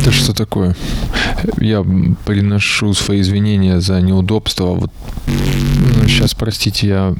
[0.00, 0.74] Это что такое?
[1.58, 1.84] Я
[2.24, 4.68] приношу свои извинения за неудобство.
[4.68, 4.90] Вот
[6.06, 7.14] сейчас, простите, я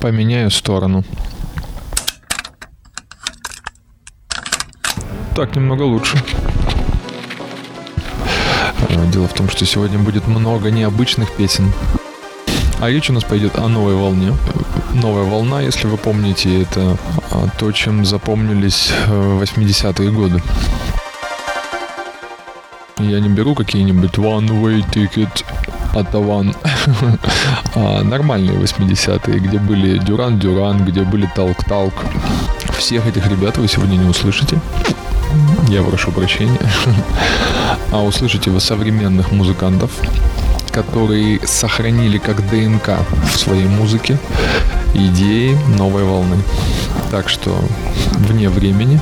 [0.00, 1.04] поменяю сторону.
[5.34, 6.22] Так, немного лучше.
[8.88, 11.72] Э, дело в том, что сегодня будет много необычных песен.
[12.80, 14.32] А речь у нас пойдет о новой волне.
[14.94, 16.96] Новая волна, если вы помните, это
[17.30, 20.42] а, то, чем запомнились 80-е э, годы.
[22.98, 25.44] Я не беру какие-нибудь one-way ticket
[25.94, 26.56] от One,
[27.74, 31.94] а нормальные 80-е, где были Дюран-Дюран, где были Талк-Талк.
[32.76, 34.58] Всех этих ребят вы сегодня не услышите.
[35.68, 36.60] Я прошу прощения.
[37.92, 39.90] А услышите вы современных музыкантов,
[40.70, 43.00] которые сохранили как ДНК
[43.32, 44.16] в своей музыке
[44.94, 46.36] идеи новой волны.
[47.10, 47.58] Так что
[48.28, 49.00] вне времени.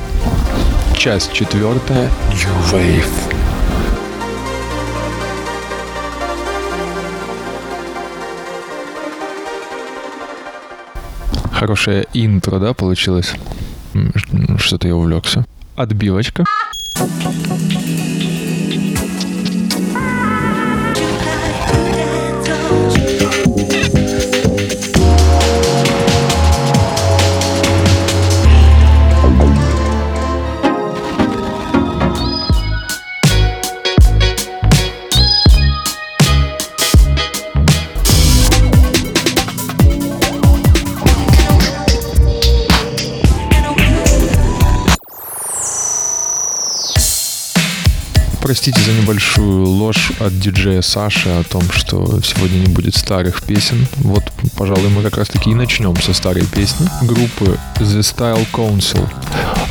[0.97, 2.11] Часть четвертая.
[2.30, 3.06] New Wave.
[11.53, 13.34] Хорошее интро, да, получилось?
[14.59, 15.44] Что-то я увлекся.
[15.75, 16.44] Отбивочка.
[48.48, 53.86] Простите за небольшую ложь от диджея Саши о том, что сегодня не будет старых песен.
[53.96, 54.22] Вот,
[54.56, 59.06] пожалуй, мы как раз таки и начнем со старой песни группы The Style Council.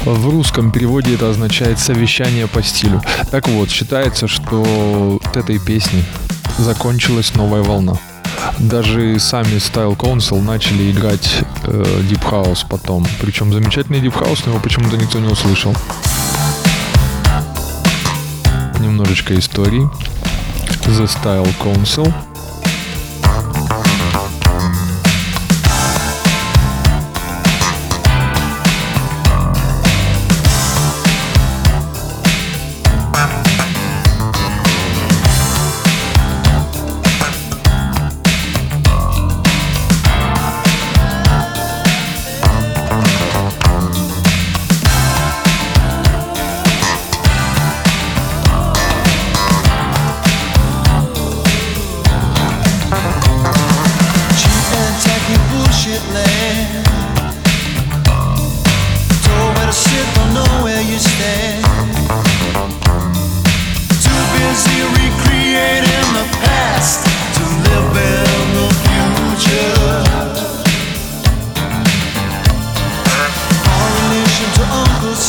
[0.06, 3.02] В русском переводе это означает «совещание по стилю».
[3.32, 6.06] Так вот, считается, что от этой песни
[6.60, 7.98] закончилась новая волна.
[8.60, 13.08] Даже сами Style Council начали играть э, Deep House потом.
[13.20, 15.74] Причем замечательный Deep House, но его почему-то никто не услышал
[18.98, 19.88] немножечко истории.
[20.88, 22.12] The Style Council–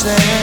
[0.01, 0.38] understand.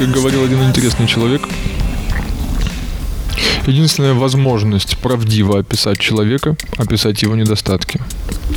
[0.00, 1.46] Как говорил один интересный человек,
[3.66, 8.00] единственная возможность правдиво описать человека, описать его недостатки.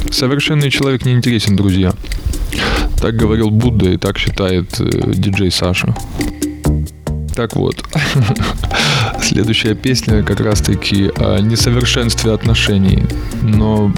[0.09, 1.91] Совершенный человек не интересен, друзья.
[3.01, 5.93] Так говорил Будда и так считает э, диджей Саша.
[7.35, 7.83] Так вот,
[9.21, 13.03] следующая песня как раз-таки о несовершенстве отношений,
[13.41, 13.91] но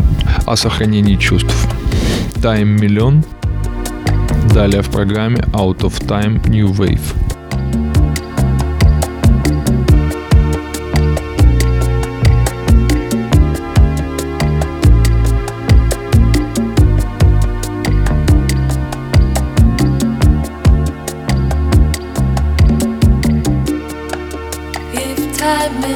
[0.48, 1.53] о сохранении чувств.
[2.38, 3.24] Time миллион.
[4.51, 7.35] Далее в программе Out of Time New Wave.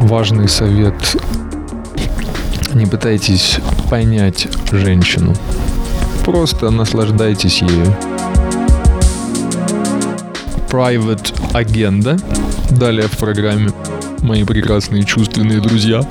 [0.00, 0.94] важный совет.
[2.74, 3.58] Не пытайтесь
[3.88, 5.34] понять женщину.
[6.24, 7.94] Просто наслаждайтесь ею.
[10.68, 12.20] Private Agenda.
[12.70, 13.70] Далее в программе
[14.22, 16.02] мои прекрасные чувственные друзья.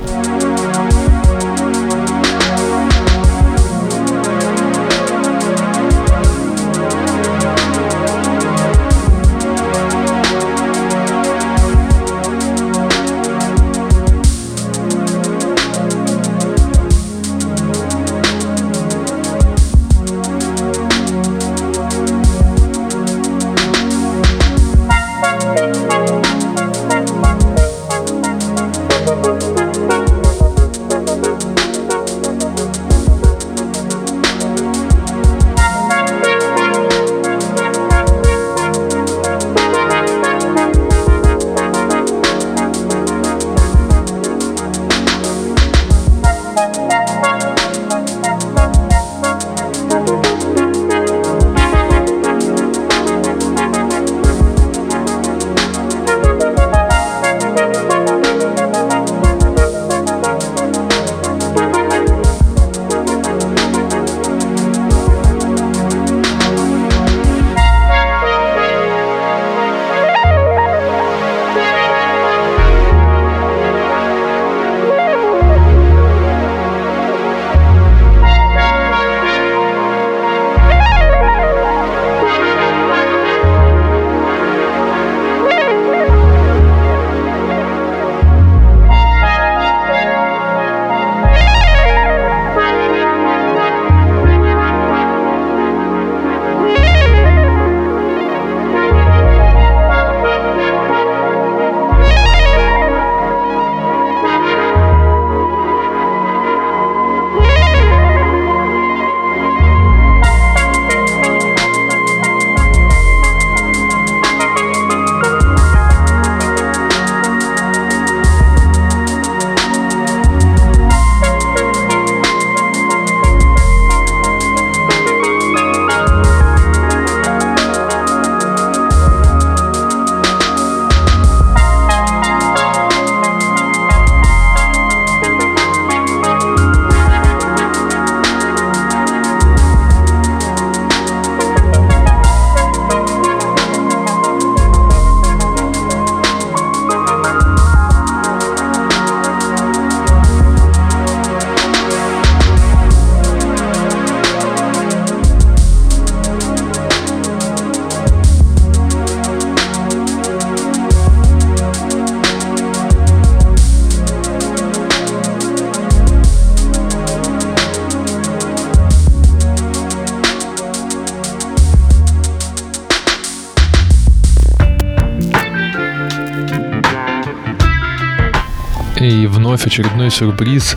[179.70, 180.76] Очередной сюрприз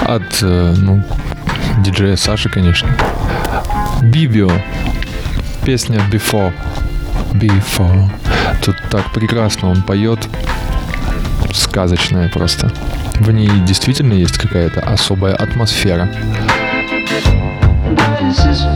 [0.00, 1.04] от, э, ну,
[1.78, 2.88] диджея Саши, конечно.
[4.02, 4.50] Бибио.
[5.64, 6.52] Песня Before.
[7.32, 8.10] Before.
[8.60, 10.18] Тут так прекрасно он поет.
[11.52, 12.72] Сказочная просто.
[13.20, 16.10] В ней действительно есть какая-то особая атмосфера.
[18.20, 18.73] This is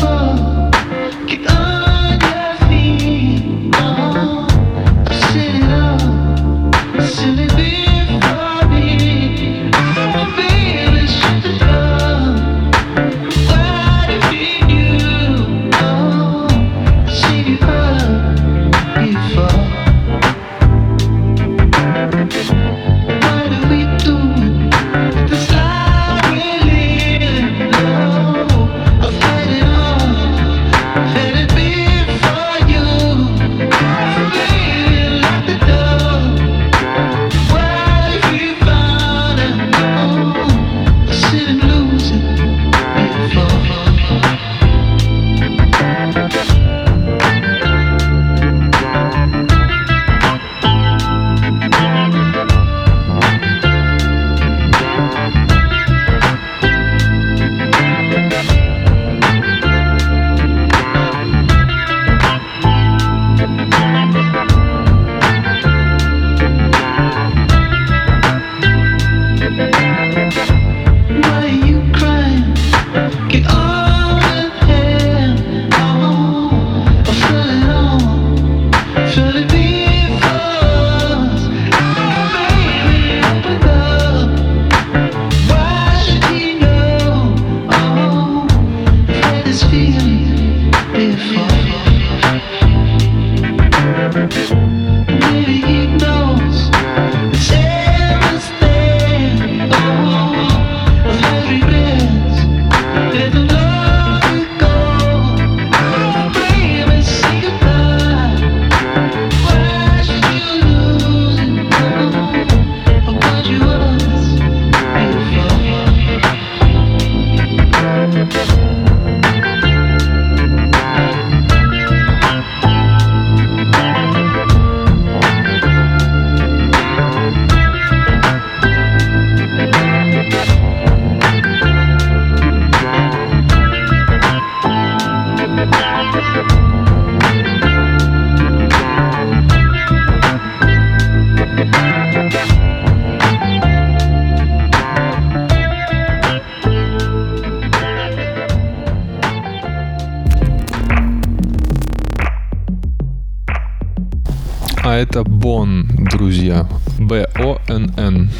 [155.48, 156.68] Бон, друзья.
[156.98, 158.30] Б-О-Н-Н.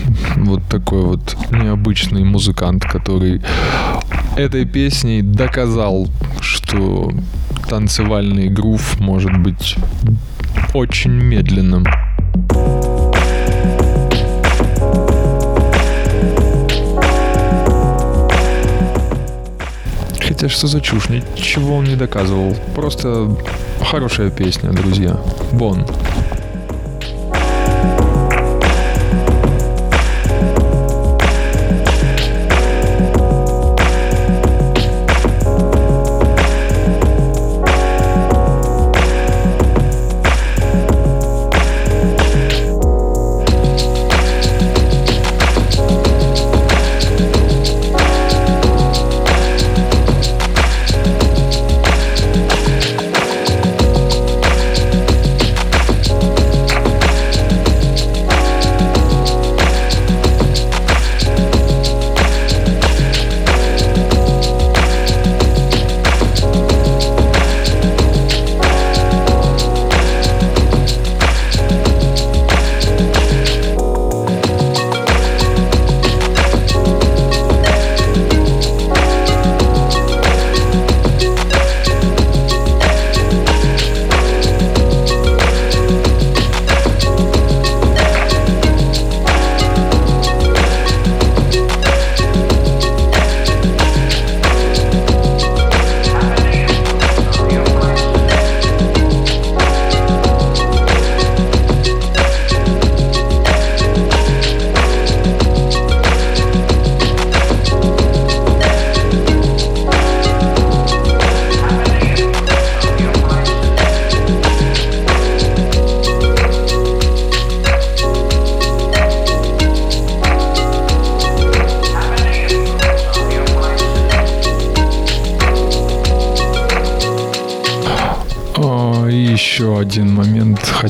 [0.45, 3.41] Вот такой вот необычный музыкант, который
[4.37, 6.09] этой песней доказал,
[6.43, 7.11] что
[7.67, 9.77] танцевальный грув может быть
[10.75, 11.87] очень медленным.
[20.21, 22.55] Хотя что за чушь, ничего он не доказывал.
[22.75, 23.35] Просто
[23.81, 25.17] хорошая песня, друзья.
[25.55, 25.87] Бон.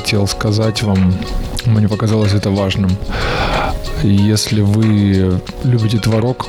[0.08, 1.12] Хотел сказать вам.
[1.66, 2.90] Мне показалось это важным.
[4.02, 6.46] Если вы любите творог,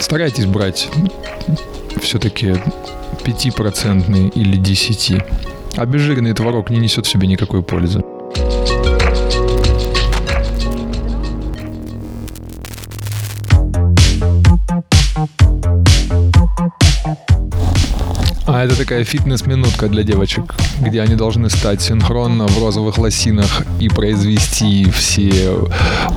[0.00, 0.88] старайтесь брать
[2.00, 2.56] все-таки
[3.22, 5.22] 5% или 10%.
[5.76, 8.02] Обезжиренный творог не несет в себе никакой пользы.
[18.94, 25.68] Такая фитнес-минутка для девочек, где они должны стать синхронно в розовых лосинах и произвести все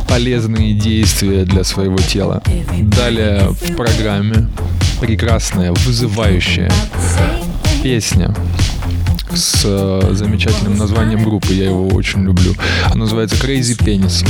[0.08, 2.44] полезные действия для своего тела.
[2.80, 4.48] Далее в программе
[5.02, 6.72] прекрасная, вызывающая
[7.82, 8.36] песня
[9.34, 11.54] с э, замечательным названием группы.
[11.54, 12.54] Я его очень люблю.
[12.86, 14.24] Она называется Crazy Penis.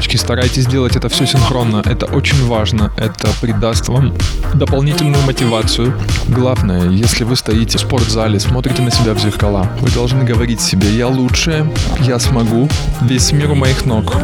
[0.00, 1.82] Девочки, старайтесь делать это все синхронно.
[1.84, 2.90] Это очень важно.
[2.96, 4.14] Это придаст вам
[4.54, 5.94] дополнительную мотивацию.
[6.26, 10.90] Главное, если вы стоите в спортзале, смотрите на себя в зеркала, вы должны говорить себе
[10.96, 12.66] «Я лучшая, я смогу,
[13.02, 14.16] весь мир у моих ног».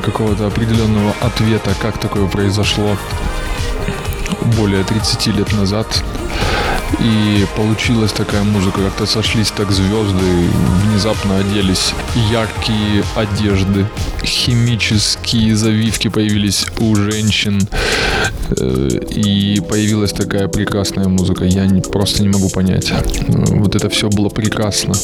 [0.00, 2.96] Какого-то определенного ответа, как такое произошло
[4.56, 5.86] более 30 лет назад.
[7.00, 10.48] И получилась такая музыка, как-то сошлись так звезды,
[10.84, 11.92] внезапно оделись
[12.30, 13.86] яркие одежды,
[14.22, 17.60] химические завивки появились у женщин,
[18.60, 21.44] э, и появилась такая прекрасная музыка.
[21.44, 22.92] Я просто не могу понять.
[23.28, 24.94] Вот это все было прекрасно.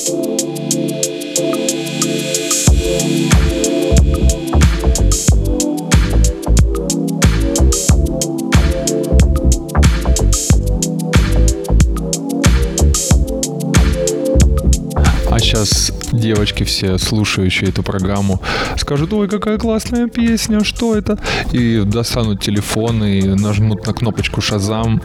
[16.40, 18.40] Девочки все, слушающие эту программу,
[18.79, 21.18] скажут, ой, какая классная песня, что это?
[21.53, 25.03] И достанут телефон и нажмут на кнопочку Шазам,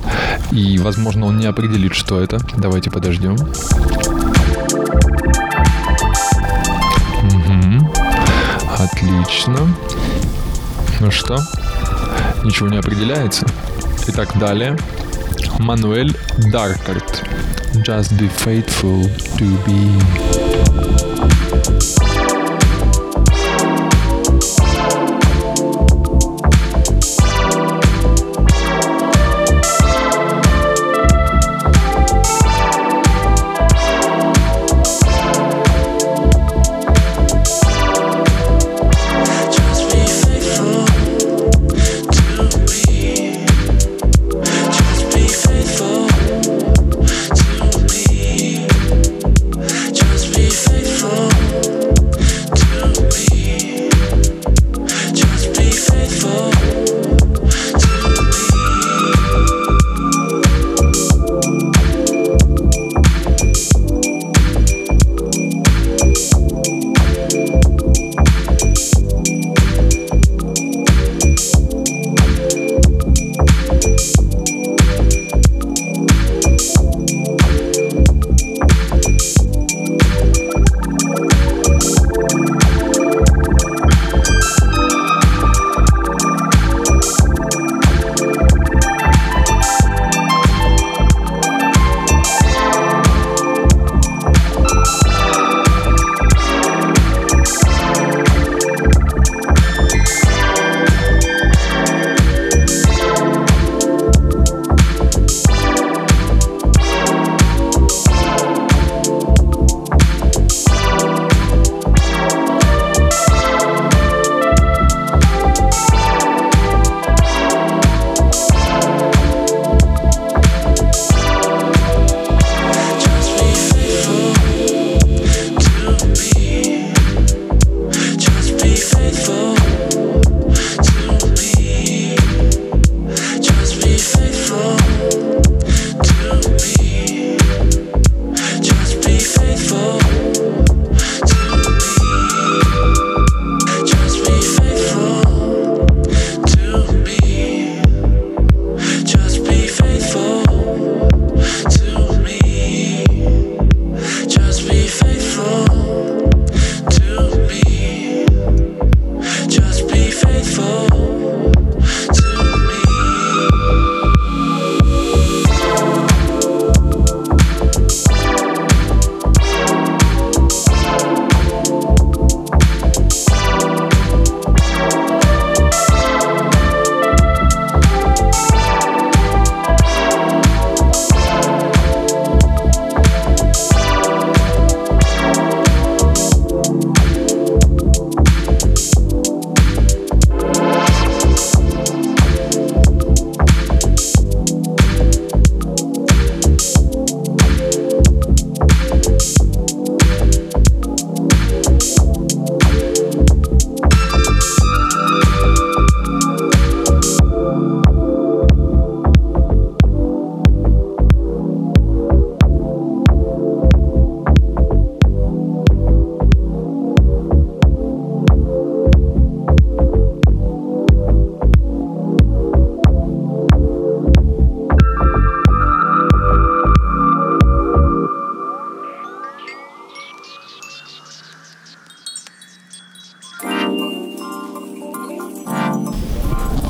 [0.54, 2.39] и, возможно, он не определит, что это.
[2.56, 3.36] Давайте подождем.
[8.78, 9.60] Отлично.
[11.02, 11.38] Ну что?
[12.45, 13.45] Ничего не определяется.
[14.08, 14.78] Итак, далее.
[15.60, 16.15] Мануэль
[16.50, 17.26] Даркарт.
[17.86, 19.04] Just be faithful
[19.38, 21.14] to be.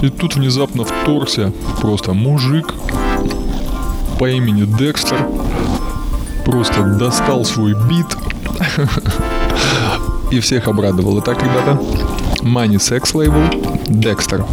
[0.06, 2.76] И тут внезапно вторгся просто мужик
[4.20, 5.18] по имени Декстер.
[6.46, 8.06] Просто достал свой бит
[10.32, 11.20] и всех обрадовал.
[11.22, 11.82] Итак, ребята,
[12.44, 14.46] Money Sex Label, Декстер.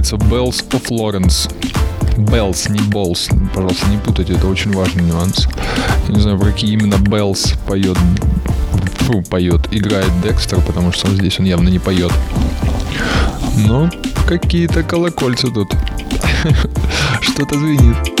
[0.00, 1.52] Называется Bells of Lawrence.
[2.16, 3.30] Bells, не Balls.
[3.54, 5.46] Пожалуйста, не путайте, это очень важный нюанс.
[6.08, 7.98] Я не знаю, про какие именно Bells поет,
[9.00, 12.12] фу, поет, играет Декстер, потому что он здесь он явно не поет.
[13.66, 13.90] Но
[14.26, 15.70] какие-то колокольцы тут.
[17.20, 18.19] Что-то звенит.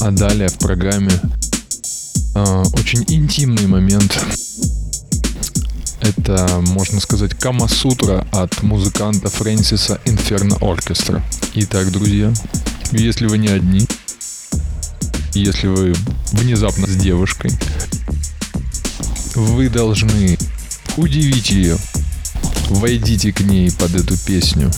[0.00, 1.10] А, далее в программе
[2.34, 4.16] а, очень интимный момент.
[6.00, 11.24] Это, можно сказать, Кама-сутра от музыканта Фрэнсиса Инферно Оркестра.
[11.54, 12.32] Итак, друзья,
[12.92, 13.86] если вы не одни,
[15.34, 15.94] если вы
[16.32, 17.50] внезапно с девушкой,
[19.34, 20.38] вы должны
[20.96, 21.76] удивить ее.
[22.70, 24.70] Войдите к ней под эту песню.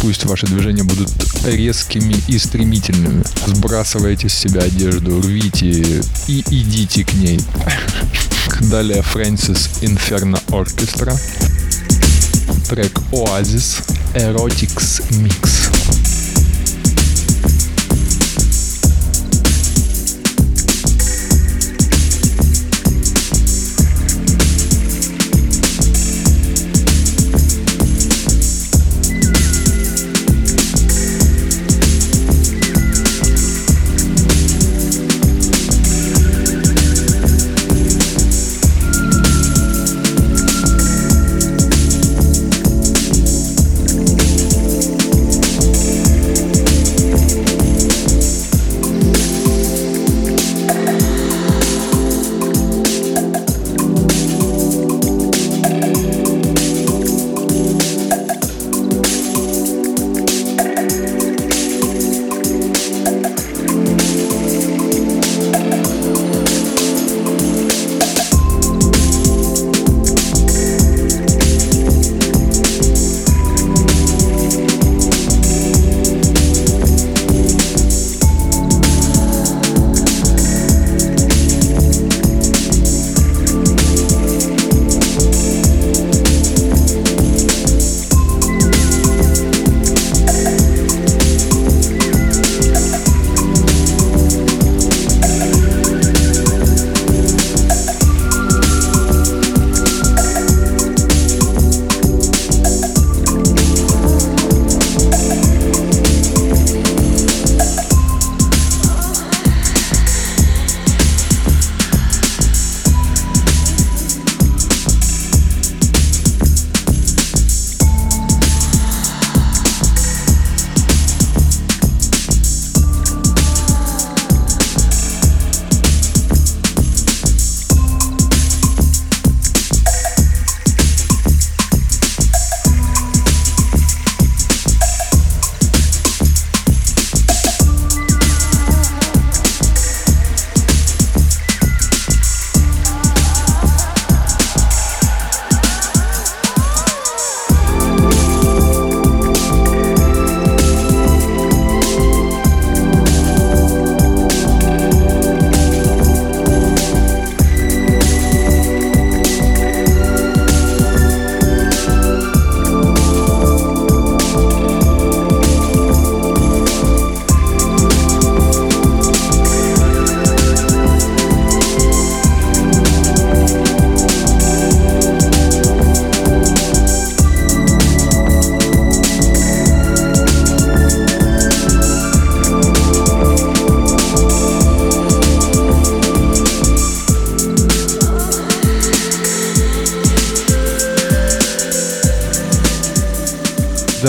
[0.00, 1.10] Пусть ваши движения будут
[1.44, 3.22] резкими и стремительными.
[3.46, 7.40] Сбрасывайте с себя одежду, рвите и идите к ней.
[8.62, 11.14] Далее Фрэнсис Инферно Оркестра.
[12.68, 13.82] Трек Oasis
[14.14, 16.09] Erotics Mix.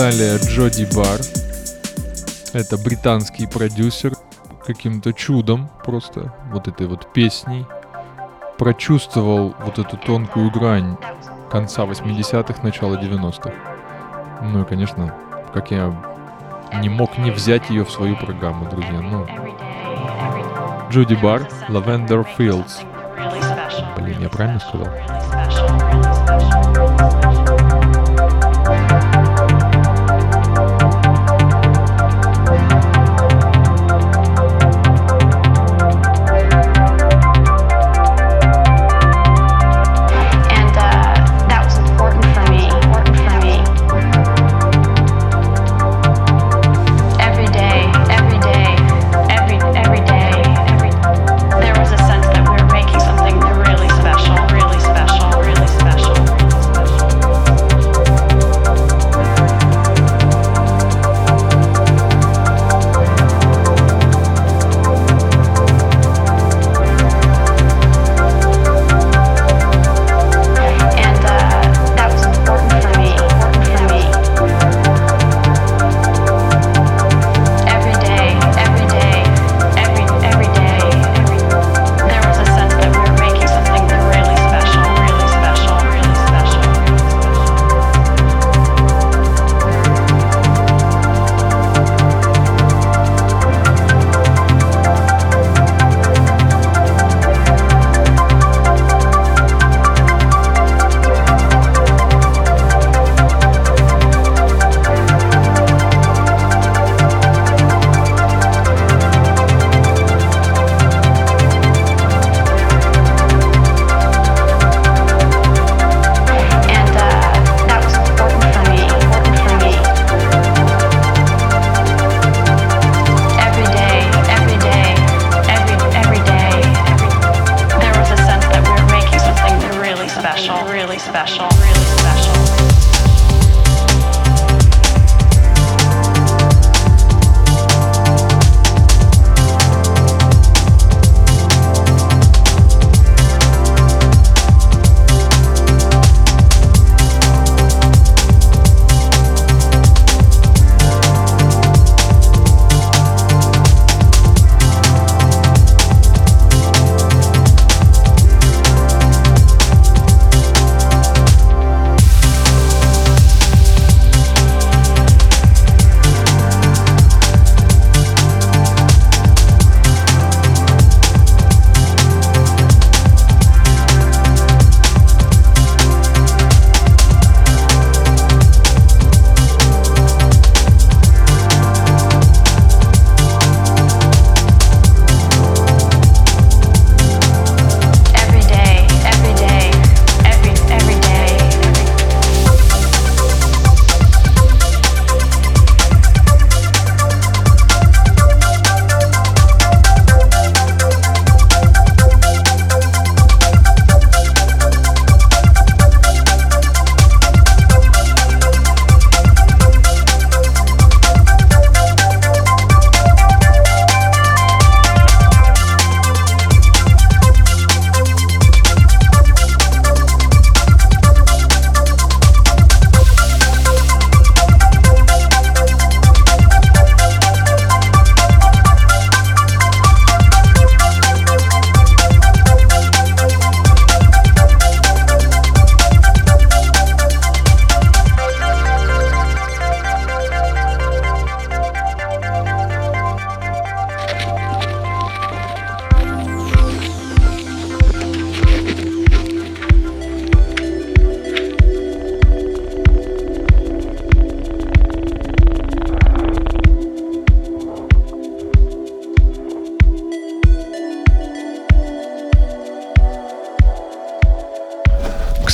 [0.02, 1.20] Далее Джоди Бар.
[2.54, 4.14] Это британский продюсер.
[4.66, 7.68] Каким-то чудом просто вот этой вот песней
[8.58, 10.96] прочувствовал вот эту тонкую грань
[11.52, 13.52] конца 80-х, начала 90-х.
[14.42, 15.14] Ну и, конечно,
[15.54, 15.94] как я
[16.80, 19.00] не мог не взять ее в свою программу, друзья.
[19.00, 19.24] Ну,
[20.90, 22.84] Джуди Бар, Lavender Fields.
[23.96, 24.88] Блин, я правильно сказал?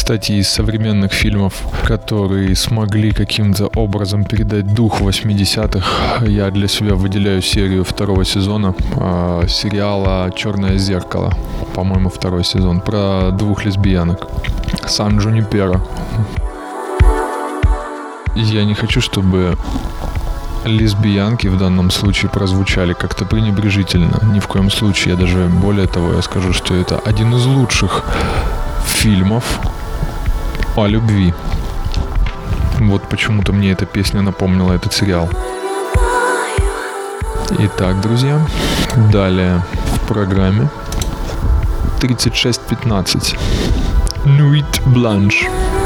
[0.08, 1.52] Кстати, из современных фильмов,
[1.84, 9.42] которые смогли каким-то образом передать дух 80-х, я для себя выделяю серию второго сезона э,
[9.48, 11.34] сериала «Черное зеркало».
[11.74, 12.80] По-моему, второй сезон.
[12.80, 14.28] Про двух лесбиянок.
[14.86, 15.78] Сан Джунипера.
[18.34, 19.58] Я не хочу, чтобы
[20.64, 24.20] лесбиянки в данном случае прозвучали как-то пренебрежительно.
[24.32, 25.16] Ни в коем случае.
[25.16, 28.04] Я даже более того, я скажу, что это один из лучших
[28.86, 29.44] фильмов
[30.78, 31.34] о любви.
[32.78, 35.28] Вот почему-то мне эта песня напомнила этот сериал.
[37.58, 38.40] Итак, друзья,
[39.12, 39.62] далее
[39.94, 40.68] в программе
[42.00, 43.36] 3615.
[44.24, 45.77] Nuit Blanche.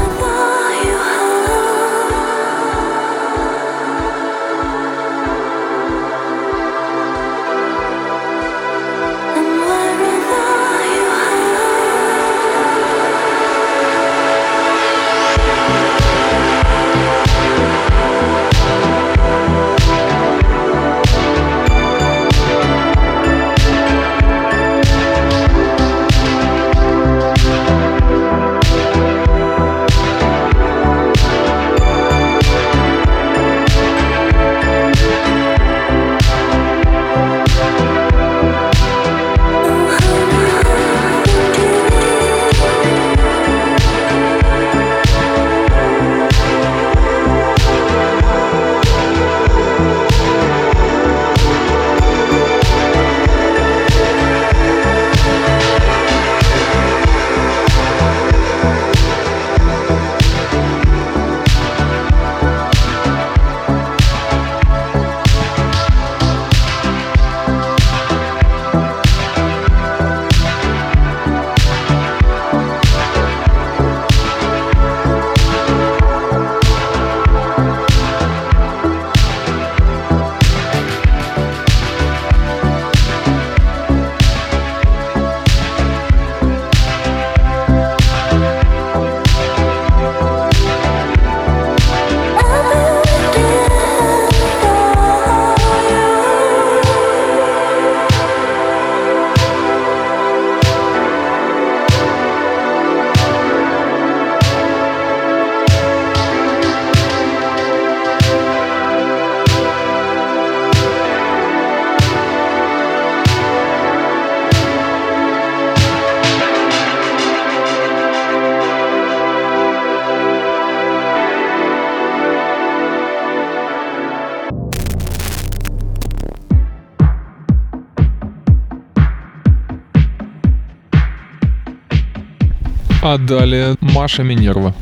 [133.05, 134.73] А далее Маша Минерва.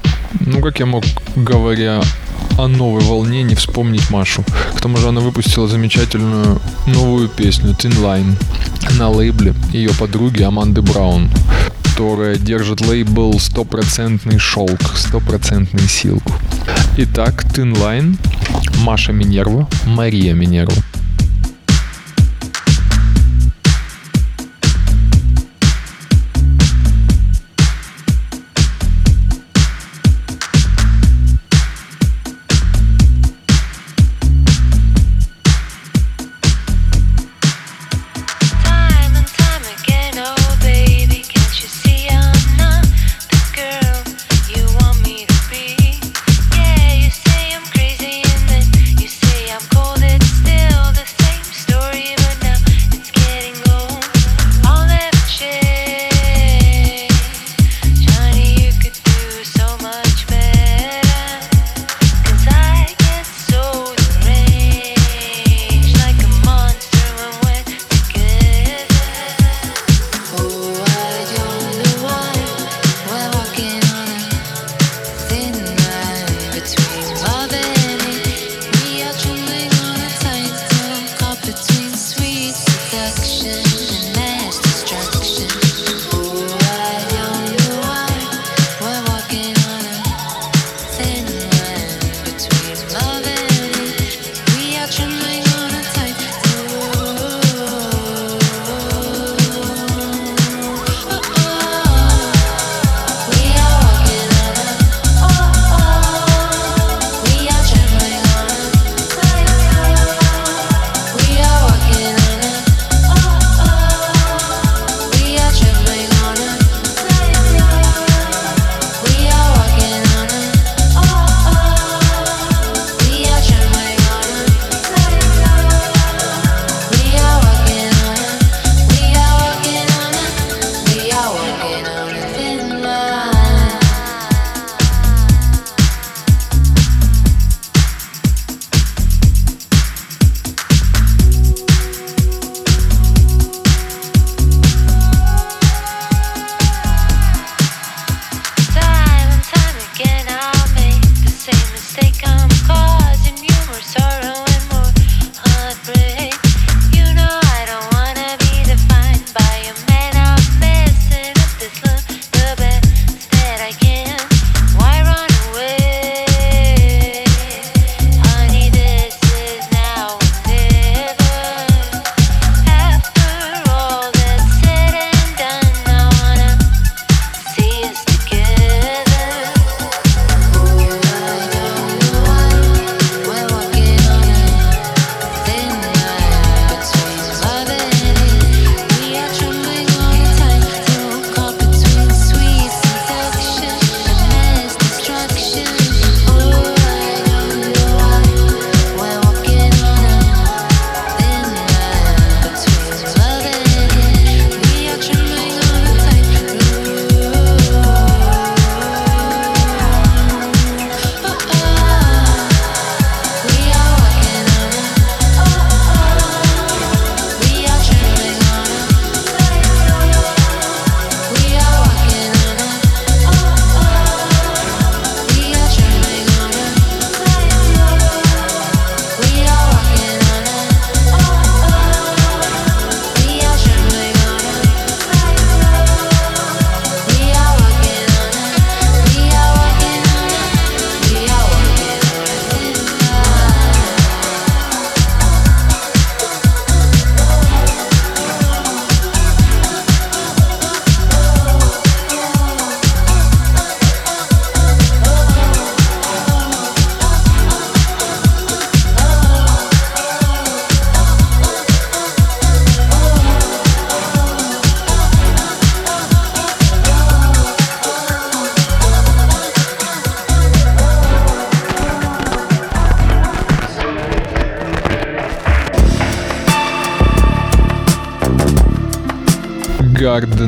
[0.42, 1.04] Ну, как я мог,
[1.36, 2.04] говоря
[2.56, 4.44] о новой волне, не вспомнить Машу.
[4.76, 8.36] К тому же она выпустила замечательную новую песню Thin Line
[9.00, 11.32] на лейбле ее подруги Аманды Браун,
[11.84, 16.34] которая держит лейбл стопроцентный шелк, стопроцентный силку.
[16.98, 18.18] Итак, Line,
[18.84, 20.84] Маша Минерва, Мария Минерва.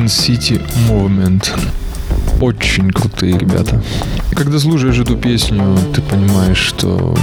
[0.03, 1.49] Garden City Movement.
[2.41, 3.81] Очень крутые ребята.
[4.35, 7.15] Когда слушаешь эту песню, ты понимаешь, что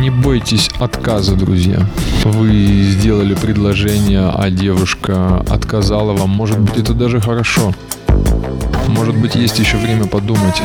[0.00, 1.78] не бойтесь отказа, друзья.
[2.24, 6.30] Вы сделали предложение, а девушка отказала вам.
[6.30, 7.74] Может быть, это даже хорошо.
[8.88, 10.62] Может быть, есть еще время подумать.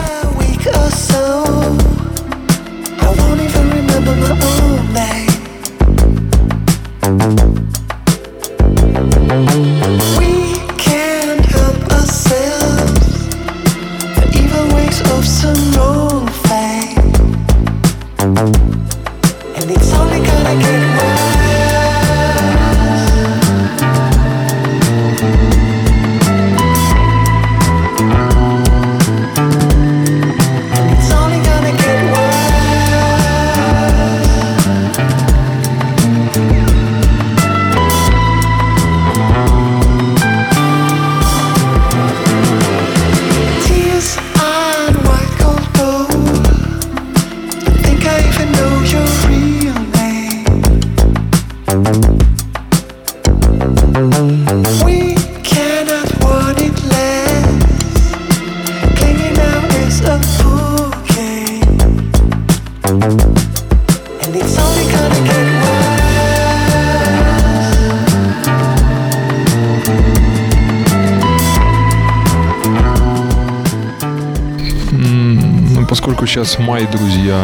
[76.42, 77.40] Сейчас май, друзья,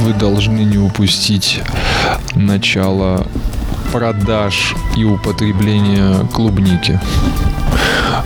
[0.00, 1.60] вы должны не упустить
[2.34, 3.26] начало
[3.92, 6.98] продаж и употребления клубники.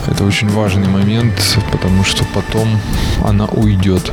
[0.07, 1.35] Это очень важный момент,
[1.73, 2.69] потому что потом
[3.25, 4.13] она уйдет.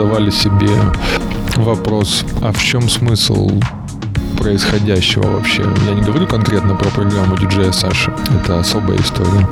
[0.00, 0.70] Задавали себе
[1.56, 3.50] вопрос, а в чем смысл
[4.38, 5.62] происходящего вообще?
[5.86, 8.10] Я не говорю конкретно про программу диджея Саши,
[8.42, 9.46] это особая история.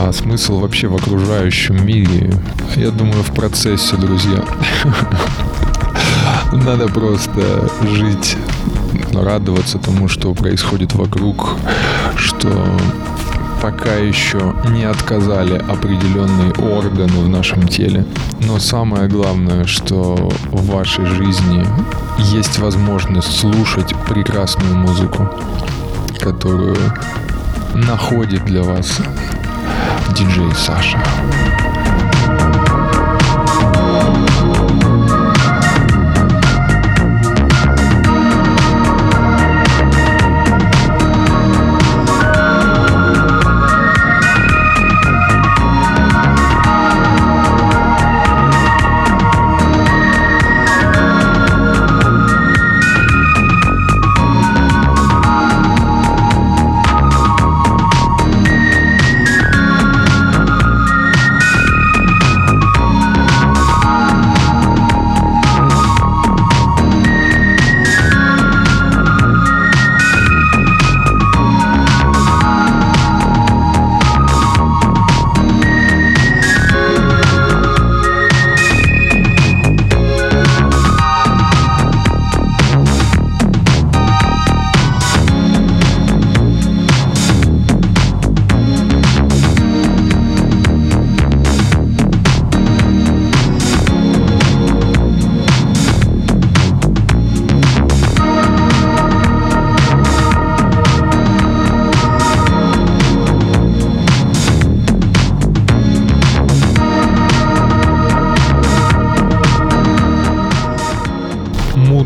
[0.00, 2.32] А смысл вообще в окружающем мире?
[2.74, 4.44] Я думаю, в процессе, друзья.
[6.52, 8.36] Надо просто жить,
[9.12, 11.50] радоваться тому, что происходит вокруг,
[12.16, 12.48] что
[13.66, 18.06] пока еще не отказали определенные органы в нашем теле.
[18.46, 20.14] Но самое главное, что
[20.52, 21.66] в вашей жизни
[22.18, 25.28] есть возможность слушать прекрасную музыку,
[26.20, 26.76] которую
[27.74, 29.00] находит для вас
[30.14, 31.02] диджей Саша.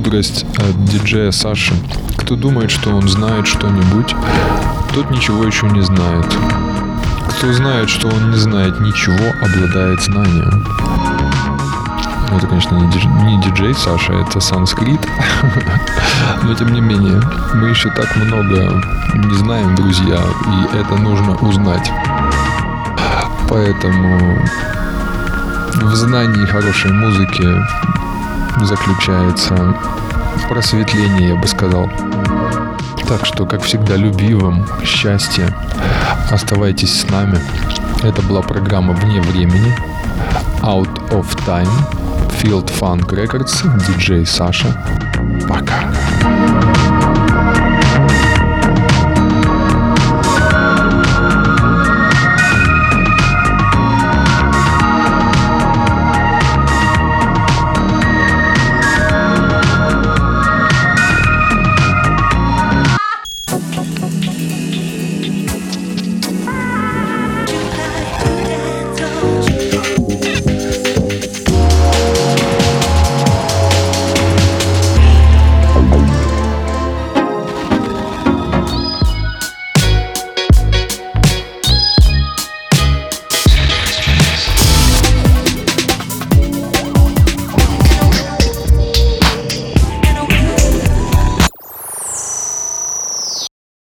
[0.01, 1.75] Мудрость от диджея Саши.
[2.17, 4.15] Кто думает, что он знает что-нибудь,
[4.95, 6.25] тот ничего еще не знает.
[7.29, 10.67] Кто знает, что он не знает ничего, обладает знанием.
[12.31, 15.07] Ну, это, конечно, не, дидж- не диджей Саша, это санскрит.
[16.45, 17.21] Но, тем не менее,
[17.53, 18.83] мы еще так много
[19.17, 21.93] не знаем, друзья, и это нужно узнать.
[23.51, 24.39] Поэтому
[25.75, 27.47] в знании хорошей музыки
[28.59, 29.75] заключается
[30.49, 31.89] просветление, я бы сказал.
[33.09, 35.55] Так что, как всегда, любви вам, счастья.
[36.31, 37.41] Оставайтесь с нами.
[38.03, 39.77] Это была программа «Вне времени».
[40.63, 41.71] Out of Time.
[42.41, 43.65] Field Funk Records.
[43.87, 44.69] Диджей Саша.
[45.49, 45.93] Пока.